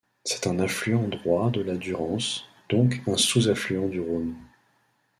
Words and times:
C'est 0.23 0.47
un 0.47 0.57
affluent 0.59 1.07
droit 1.07 1.51
de 1.51 1.61
la 1.61 1.75
Durance, 1.75 2.45
donc 2.71 3.03
un 3.05 3.17
sous-affluent 3.17 3.87
du 3.87 3.99
Rhône. 3.99 4.33